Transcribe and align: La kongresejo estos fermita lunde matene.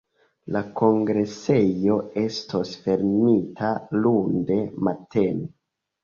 La 0.53 0.61
kongresejo 0.77 1.97
estos 2.21 2.71
fermita 2.85 3.69
lunde 4.05 4.57
matene. 4.89 5.45